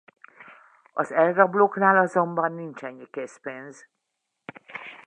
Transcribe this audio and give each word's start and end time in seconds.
Az 0.93 1.11
elrablóknál 1.11 1.97
azonban 1.97 2.51
nincs 2.53 2.83
ennyi 2.83 3.05
készpénz. 3.11 3.85